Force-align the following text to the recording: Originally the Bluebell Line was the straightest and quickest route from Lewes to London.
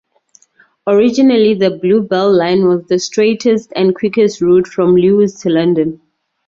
Originally 0.87 1.53
the 1.53 1.77
Bluebell 1.77 2.35
Line 2.35 2.65
was 2.67 2.83
the 2.87 2.97
straightest 2.97 3.71
and 3.75 3.93
quickest 3.93 4.41
route 4.41 4.65
from 4.65 4.95
Lewes 4.97 5.35
to 5.41 5.49
London. 5.51 6.01